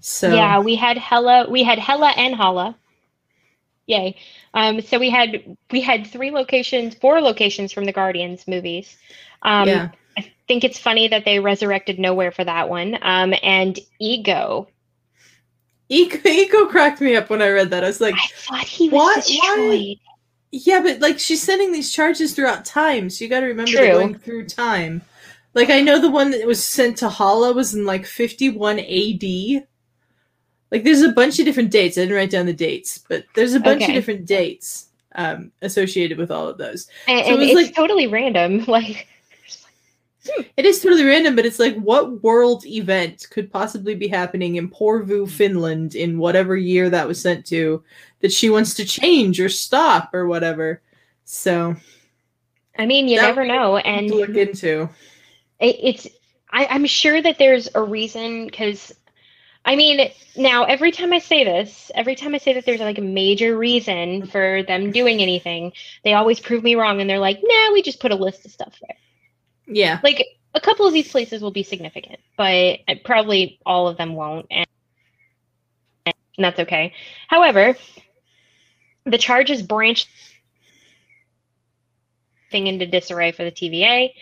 [0.00, 2.76] So yeah, we had Hela, we had Hela and Hala.
[3.86, 4.16] Yay!
[4.54, 8.96] Um, so we had we had three locations, four locations from the Guardians movies.
[9.42, 9.88] Um, yeah.
[10.18, 12.98] I think it's funny that they resurrected Nowhere for that one.
[13.02, 14.68] Um, and Ego.
[15.88, 16.18] Ego.
[16.28, 17.82] Ego cracked me up when I read that.
[17.84, 19.16] I was like, I thought he was What?
[19.26, 19.96] Why- destroyed.
[20.50, 23.88] yeah, but like she's sending these charges throughout time, so you got to remember True.
[23.92, 25.00] going through time.
[25.54, 29.66] Like I know the one that was sent to Hala was in like 51 AD.
[30.72, 31.96] Like there's a bunch of different dates.
[31.98, 33.92] I didn't write down the dates, but there's a bunch Okay.
[33.92, 36.88] of different dates um, associated with all of those.
[37.06, 38.64] And, So it was it's like- totally random.
[38.66, 39.06] Like,
[40.56, 44.70] It is totally random, but it's like what world event could possibly be happening in
[44.70, 47.82] Porvoo, Finland, in whatever year that was sent to,
[48.20, 50.80] that she wants to change or stop or whatever.
[51.24, 51.74] So
[52.78, 53.78] I mean, you never know.
[53.78, 54.88] to And look into.
[55.60, 56.06] it, it's
[56.54, 58.92] I, i'm sure that there's a reason because
[59.64, 62.98] i mean now every time i say this every time i say that there's like
[62.98, 65.72] a major reason for them doing anything
[66.04, 68.52] they always prove me wrong and they're like nah we just put a list of
[68.52, 68.96] stuff there
[69.74, 70.00] Yeah.
[70.02, 74.14] like a couple of these places will be significant but uh, probably all of them
[74.14, 74.66] won't and,
[76.06, 76.92] and that's okay
[77.28, 77.76] however
[79.04, 80.08] the charges branched
[82.50, 84.12] thing into disarray for the TVA.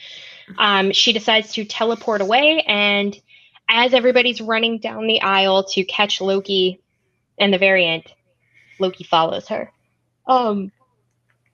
[0.56, 3.14] Um, she decides to teleport away, and
[3.70, 6.80] as everybody's running down the aisle to catch Loki
[7.38, 8.12] and the variant,
[8.80, 9.72] Loki follows her.
[10.26, 10.72] Um,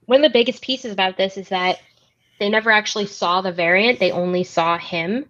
[0.05, 1.79] one of the biggest pieces about this is that
[2.39, 5.25] they never actually saw the variant; they only saw him.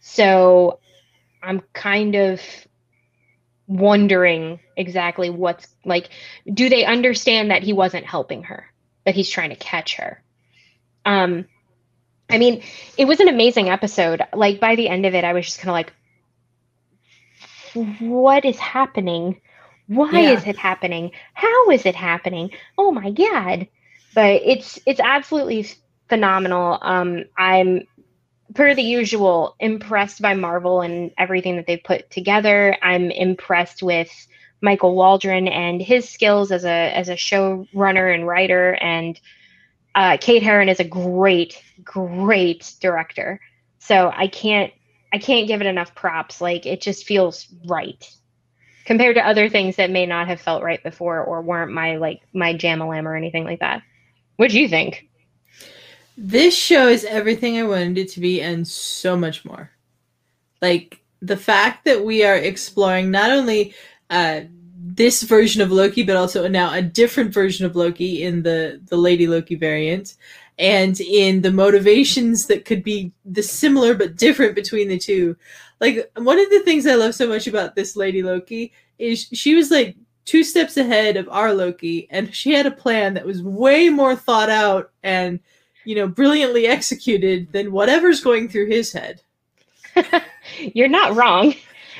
[0.00, 0.80] So,
[1.42, 2.40] I'm kind of
[3.66, 6.10] wondering exactly what's like.
[6.52, 8.66] Do they understand that he wasn't helping her?
[9.04, 10.22] That he's trying to catch her?
[11.04, 11.46] Um,
[12.30, 12.62] I mean,
[12.96, 14.22] it was an amazing episode.
[14.32, 15.92] Like by the end of it, I was just kind of like,
[17.74, 19.40] "What is happening?
[19.86, 20.32] Why Yeah.
[20.32, 21.12] is it happening?
[21.34, 22.50] How is it happening?
[22.78, 23.68] Oh my god!"
[24.14, 25.66] But it's it's absolutely
[26.08, 26.78] phenomenal.
[26.82, 27.82] Um, I'm
[28.54, 32.76] per the usual impressed by Marvel and everything that they've put together.
[32.82, 34.10] I'm impressed with
[34.60, 39.18] Michael Waldron and his skills as a as a showrunner and writer and
[39.94, 43.40] uh, Kate Herron is a great, great director.
[43.78, 44.72] So I can't,
[45.12, 46.40] I can't give it enough props.
[46.40, 48.08] Like it just feels right
[48.84, 52.22] compared to other things that may not have felt right before or weren't my like
[52.32, 53.82] my jam-a-lam or anything like that.
[54.36, 55.08] What do you think?
[56.16, 59.70] This show is everything I wanted it to be and so much more.
[60.60, 63.74] Like the fact that we are exploring not only
[64.10, 64.42] uh,
[64.84, 68.96] this version of Loki, but also now a different version of Loki in the the
[68.96, 70.16] Lady Loki variant,
[70.58, 75.36] and in the motivations that could be the similar but different between the two.
[75.80, 79.54] Like one of the things I love so much about this Lady Loki is she
[79.54, 83.42] was like two steps ahead of our Loki, and she had a plan that was
[83.42, 85.40] way more thought out and
[85.84, 89.20] you know brilliantly executed than whatever's going through his head.
[90.58, 91.54] You're not wrong.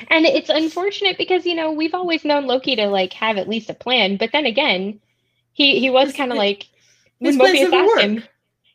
[0.09, 3.69] And it's unfortunate because you know we've always known Loki to like have at least
[3.69, 4.99] a plan, but then again,
[5.53, 6.67] he he was kind of like
[7.19, 8.01] when Mobius asked work.
[8.01, 8.23] him.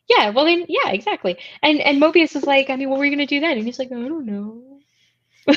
[0.09, 1.37] Yeah, well then, yeah, exactly.
[1.61, 3.57] And and Mobius was like, I mean, what were you gonna do then?
[3.57, 4.61] And he's like, I don't know.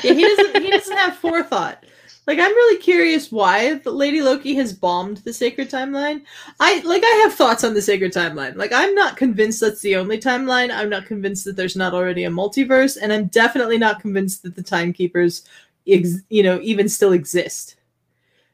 [0.03, 0.61] Yeah, he doesn't.
[0.63, 1.83] He doesn't have forethought.
[2.25, 6.21] Like I'm really curious why Lady Loki has bombed the sacred timeline.
[6.59, 8.55] I like I have thoughts on the sacred timeline.
[8.55, 10.71] Like I'm not convinced that's the only timeline.
[10.71, 14.55] I'm not convinced that there's not already a multiverse, and I'm definitely not convinced that
[14.55, 15.43] the timekeepers,
[15.87, 17.75] ex- you know, even still exist.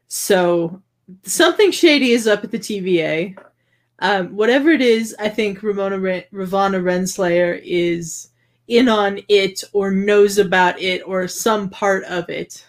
[0.07, 0.81] So
[1.23, 3.37] something shady is up at the TVA.
[4.01, 8.29] Um, whatever it is, I think Ramona Ren- Ravonna Renslayer is
[8.67, 12.65] in on it or knows about it or some part of it.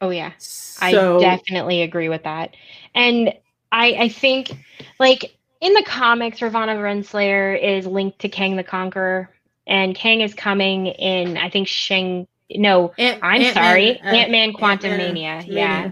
[0.00, 0.32] Oh yeah.
[0.38, 2.54] So I definitely agree with that.
[2.94, 3.34] And
[3.72, 4.52] I I think
[4.98, 9.30] like in the comics, Ravonna Renslayer is linked to Kang the Conqueror,
[9.66, 11.36] and Kang is coming in.
[11.36, 12.26] I think Shang.
[12.52, 15.44] No, Ant- I'm Ant-Man, sorry, uh, Ant Man Quantumania.
[15.46, 15.90] Yeah.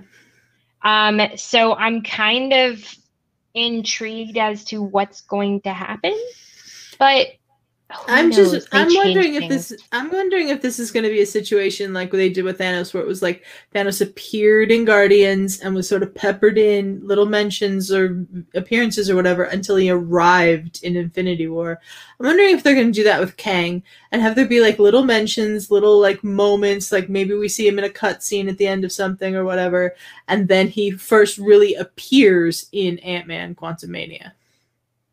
[0.82, 1.20] Um.
[1.36, 2.82] So I'm kind of
[3.66, 6.18] intrigued as to what's going to happen,
[6.98, 7.28] but
[7.90, 9.68] who I'm just I'm wondering if things.
[9.70, 12.44] this I'm wondering if this is going to be a situation like what they did
[12.44, 16.58] with Thanos where it was like Thanos appeared in Guardians and was sort of peppered
[16.58, 21.80] in little mentions or appearances or whatever until he arrived in Infinity War.
[22.20, 24.78] I'm wondering if they're going to do that with Kang and have there be like
[24.78, 28.66] little mentions, little like moments like maybe we see him in a cutscene at the
[28.66, 29.94] end of something or whatever
[30.28, 34.32] and then he first really appears in Ant-Man Quantumania.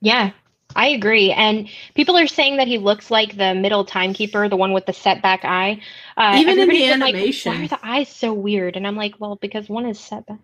[0.01, 0.31] Yeah,
[0.75, 1.31] I agree.
[1.31, 4.93] And people are saying that he looks like the middle timekeeper, the one with the
[4.93, 5.81] setback eye.
[6.17, 7.53] Uh, Even in the everybody's like, animation.
[7.53, 8.75] Why are the eyes so weird?
[8.75, 10.39] And I'm like, well, because one is setback.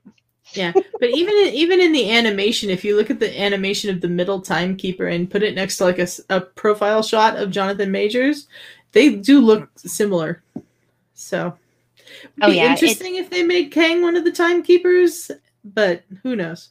[0.54, 4.02] Yeah, but even in, even in the animation, if you look at the animation of
[4.02, 8.48] the middle timekeeper and put it next to like a profile shot of Jonathan Majors,
[8.91, 10.44] they do look similar.
[11.13, 11.58] So,
[12.34, 15.32] it'd Oh, be yeah, interesting if they made Kang one of the timekeepers,
[15.63, 16.70] but who knows?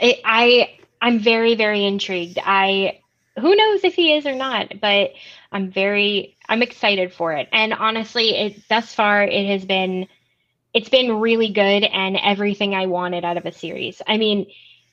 [0.00, 2.38] I, I I'm very very intrigued.
[2.42, 3.00] I
[3.38, 5.10] who knows if he is or not, but
[5.52, 7.46] I'm very I'm excited for it.
[7.52, 10.08] And honestly, it thus far it has been
[10.72, 14.00] it's been really good and everything I wanted out of a series.
[14.06, 14.46] I mean,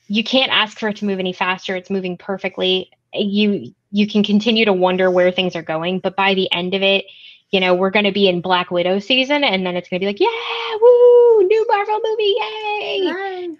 [0.06, 1.76] you can't ask for it to move any faster.
[1.76, 2.90] It's moving perfectly.
[3.14, 6.82] You you can continue to wonder where things are going, but by the end of
[6.82, 7.06] it,
[7.50, 10.04] you know, we're going to be in Black Widow season and then it's going to
[10.04, 13.56] be like, yeah, woo, new Marvel movie, yay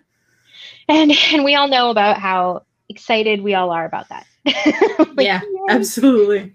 [0.88, 4.26] and and we all know about how excited we all are about that.
[5.14, 5.48] Like, yeah, yay.
[5.74, 6.54] absolutely.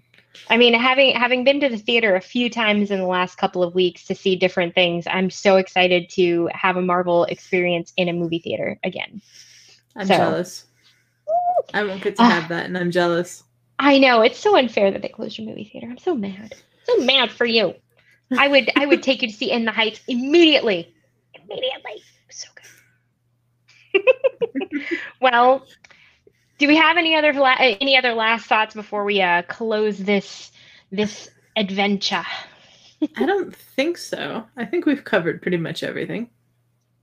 [0.50, 3.62] I mean, having having been to the theater a few times in the last couple
[3.62, 8.08] of weeks to see different things, I'm so excited to have a Marvel experience in
[8.08, 9.20] a movie theater again.
[9.96, 10.64] I'm So- jealous.
[11.74, 12.30] I won't get to Ah.
[12.30, 13.42] have that, and I'm jealous.
[13.78, 15.86] I know it's so unfair that they closed your movie theater.
[15.90, 16.54] I'm so mad.
[16.84, 17.74] So mad for you.
[18.36, 20.94] I would I would take you to see In the Heights immediately.
[21.34, 22.02] Immediately.
[22.30, 22.64] So good.
[25.20, 25.66] well,
[26.58, 30.50] do we have any other la- any other last thoughts before we uh, close this
[30.90, 32.24] this adventure?
[33.16, 34.44] I don't think so.
[34.56, 36.30] I think we've covered pretty much everything.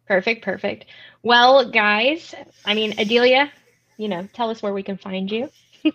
[0.07, 0.85] Perfect, perfect.
[1.23, 3.51] Well, guys, I mean, Adelia,
[3.97, 5.49] you know, tell us where we can find you.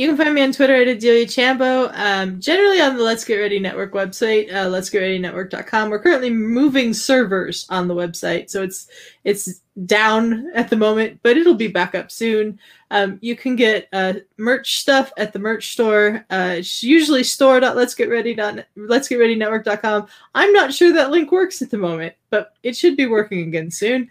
[0.00, 1.92] You can find me on Twitter at Adelia Chambo.
[1.94, 5.90] Um, generally on the Let's Get Ready Network website, uh, let'sgetreadynetwork.com.
[5.90, 8.88] We're currently moving servers on the website, so it's
[9.24, 12.58] it's down at the moment, but it'll be back up soon.
[12.90, 16.24] Um, you can get uh, merch stuff at the merch store.
[16.30, 20.06] Uh, it's usually store.let'sgetready.let'sgetreadynetwork.com.
[20.34, 23.70] I'm not sure that link works at the moment, but it should be working again
[23.70, 24.10] soon.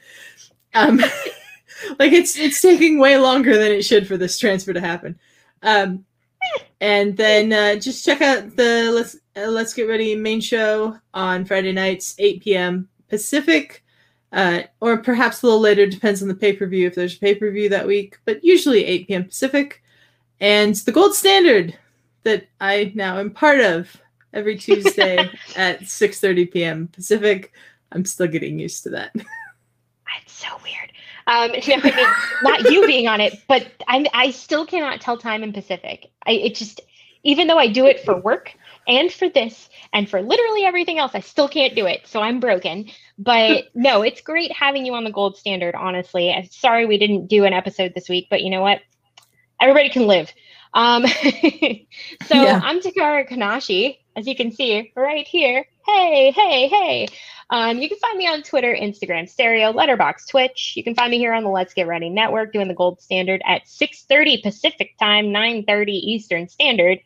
[0.75, 0.97] Um,
[1.97, 5.17] like it's it's taking way longer than it should for this transfer to happen.
[5.63, 6.05] Um,
[6.81, 11.45] and then uh, just check out the let's uh, let's get ready main show on
[11.45, 12.89] Friday nights, 8 p.m.
[13.09, 13.83] Pacific,
[14.31, 15.85] uh, or perhaps a little later.
[15.85, 18.43] Depends on the pay per view if there's a pay per view that week, but
[18.43, 19.25] usually 8 p.m.
[19.25, 19.83] Pacific.
[20.39, 21.77] And the gold standard
[22.23, 23.95] that I now am part of
[24.33, 25.17] every Tuesday
[25.55, 26.87] at 6:30 p.m.
[26.87, 27.51] Pacific.
[27.91, 29.13] I'm still getting used to that.
[30.23, 30.91] It's so weird.
[31.29, 32.07] Um, no, I mean,
[32.41, 36.11] not you being on it, but I'm, I still cannot tell time in Pacific.
[36.25, 36.81] I, it just,
[37.23, 38.53] even though I do it for work
[38.87, 42.07] and for this and for literally everything else, I still can't do it.
[42.07, 42.89] So I'm broken.
[43.19, 46.33] But no, it's great having you on the gold standard, honestly.
[46.33, 48.81] I'm sorry we didn't do an episode this week, but you know what?
[49.61, 50.33] Everybody can live.
[50.73, 51.05] Um,
[52.25, 52.59] so Yeah.
[52.63, 55.65] I'm Takara Kanashi, as you can see right here.
[55.95, 57.07] Hey, hey, hey.
[57.49, 60.73] Um, you can find me on Twitter, Instagram, Stereo, Letterboxd, Twitch.
[60.75, 63.41] You can find me here on the Let's Get Ready Network doing the gold standard
[63.43, 66.99] at 6:30 Pacific time, 9:30 Eastern Standard.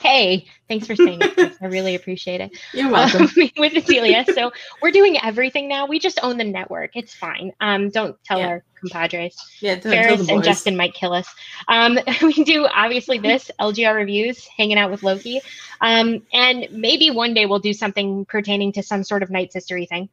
[0.00, 1.56] Hey, thanks for saying it.
[1.60, 2.56] I really appreciate it.
[2.72, 3.22] You're welcome.
[3.22, 4.24] Um, with Adelia.
[4.32, 5.86] So we're doing everything now.
[5.86, 6.92] We just own the network.
[6.94, 7.52] It's fine.
[7.60, 8.46] Um, don't tell Yeah.
[8.48, 9.34] our compadres.
[9.60, 10.44] yeah, Ferris the and.
[10.44, 11.26] Justin might kill us.
[11.66, 15.40] Um, we do obviously this LGR reviews, hanging out with Loki,
[15.80, 19.88] um, and maybe one day we'll do something pertaining to some sort of Night Sistery
[19.88, 20.08] thing.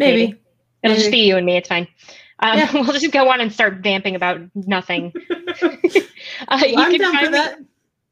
[0.00, 0.34] Maybe.
[0.82, 1.56] It'll just be you and me.
[1.56, 1.86] It's fine.
[2.40, 2.72] Um, Yeah.
[2.72, 5.12] We'll just go on and start vamping about nothing.
[5.62, 5.68] uh,
[6.66, 7.58] you I'm can down for me- that.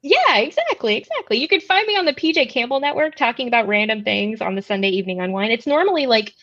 [0.05, 1.38] Yeah, exactly, exactly.
[1.38, 4.61] You could find me on the PJ Campbell Network talking about random things on the
[4.61, 5.50] Sunday evening unwind.
[5.50, 6.34] It's normally like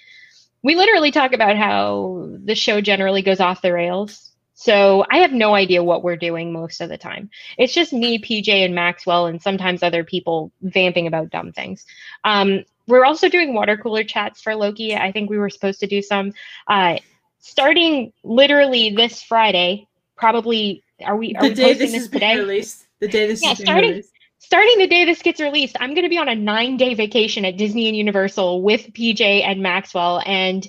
[0.63, 4.31] we literally talk about how the show generally goes off the rails.
[4.55, 7.29] So I have no idea what we're doing most of the time.
[7.59, 11.85] It's just me, PJ, and Maxwell, and sometimes other people vamping about dumb things.
[12.23, 14.95] Um, we're also doing water cooler chats for Loki.
[14.95, 16.33] I think we were supposed to do some
[16.67, 16.97] uh,
[17.39, 19.87] starting literally this Friday.
[20.15, 22.37] Probably are we are The we day posting this this today?
[22.39, 22.87] released.
[23.01, 24.13] The day this Yeah, is starting- released.
[24.37, 27.43] starting the day this gets released, I'm going to be on a nine day vacation
[27.45, 30.21] at Disney and Universal with PJ and Maxwell.
[30.25, 30.65] And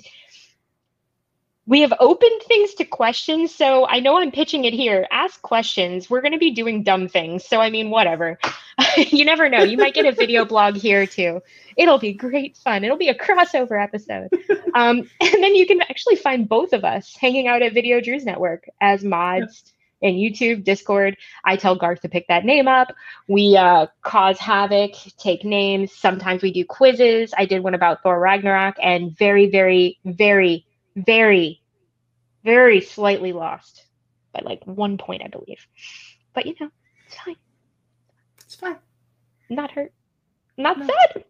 [1.65, 3.55] we have opened things to questions.
[3.55, 5.07] So I know I'm pitching it here.
[5.11, 6.09] Ask questions.
[6.09, 7.45] We're going to be doing dumb things.
[7.45, 8.37] So, I mean, whatever.
[8.97, 9.63] you never know.
[9.63, 11.41] You might get a video blog here too.
[11.77, 12.83] It'll be great fun.
[12.83, 14.27] It'll be a crossover episode.
[14.73, 18.25] Um, and then you can actually find both of us hanging out at Video Drews
[18.25, 19.71] Network as mods
[20.03, 21.17] in YouTube, Discord.
[21.45, 22.93] I tell Garth to pick that name up.
[23.27, 25.93] We uh, cause havoc, take names.
[25.93, 27.33] Sometimes we do quizzes.
[27.35, 31.61] I did one about Thor Ragnarok and very, very, very, very,
[32.43, 33.85] very slightly lost
[34.33, 35.65] by like one point, I believe.
[36.33, 36.69] But you know,
[37.07, 37.35] it's fine.
[38.41, 38.77] It's fine.
[39.49, 39.93] Not hurt.
[40.57, 40.85] Not No.
[40.87, 41.23] sad.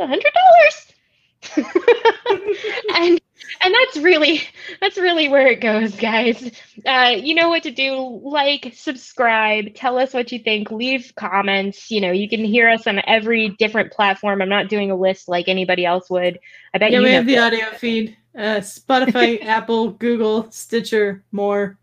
[0.00, 0.92] A hundred dollars.
[2.96, 3.20] and
[3.62, 4.42] and that's really
[4.80, 6.50] that's really where it goes guys
[6.86, 11.90] uh, you know what to do like subscribe tell us what you think leave comments
[11.90, 15.28] you know you can hear us on every different platform i'm not doing a list
[15.28, 16.38] like anybody else would
[16.74, 18.16] i bet Yeah, you we have the audio feed.
[18.32, 21.76] Uh, Spotify, Apple, Google, Stitcher, more.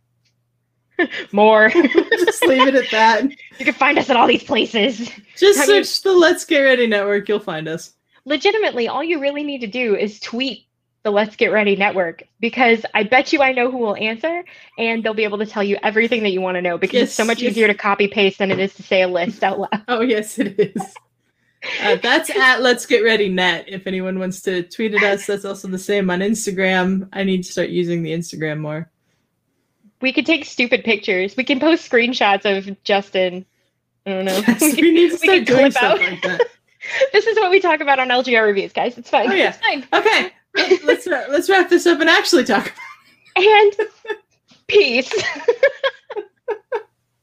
[1.34, 1.70] more
[2.12, 3.24] Just leave it at that.
[3.60, 6.60] you can find us at all these places Just I mean- search the Let's Get
[6.62, 7.28] Ready Network.
[7.30, 7.94] You'll find us.
[8.26, 10.67] legitimately all you really need to do is tweet
[11.08, 14.44] the let's get ready network because i bet you i know who will answer
[14.78, 17.14] and they'll be able to tell you everything that you want to know because it's
[17.14, 17.52] so much yes.
[17.52, 20.38] easier to copy paste than it is to say a list out loud Oh, yes,
[20.38, 20.82] it is.
[21.82, 23.66] Uh, that's at Let's Get Ready Net.
[23.68, 27.10] If anyone wants to tweet at us, that's also the same on Instagram.
[27.14, 28.92] I need to start using the Instagram more.
[30.02, 33.46] we could take stupid pictures we can post screenshots of justin
[34.06, 36.00] i don't know Yes, we need to start doing stuff out.
[36.00, 36.42] like that.
[37.12, 39.50] this is what we talk about on lgr reviews guys it's fine Oh, yeah.
[39.50, 40.32] it's fine Okay,
[40.86, 42.74] let's let's wrap this up and actually talk.
[43.36, 43.74] and
[44.68, 45.12] peace.